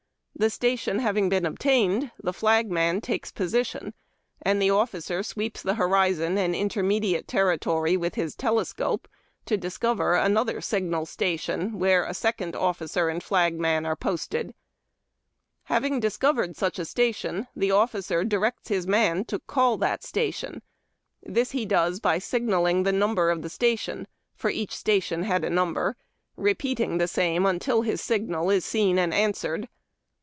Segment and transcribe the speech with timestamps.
[0.33, 3.93] The station having been attained, the flagman takes position,
[4.41, 9.07] and the officer sweeps the horizon and inter mediate territory with his telescope
[9.45, 14.55] to discover another signal station, where a second officer and flagman are posted.
[15.65, 20.63] Having discovered such a station, the officer directs his man to ''call" that station.
[21.21, 25.51] This he does by signalling the number of the station (for each station had a
[25.51, 25.97] number),
[26.35, 29.69] re peating the same until his signal is seen and answered.